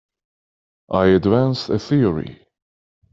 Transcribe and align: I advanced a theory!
I 0.89 1.09
advanced 1.09 1.69
a 1.69 1.77
theory! 1.77 2.47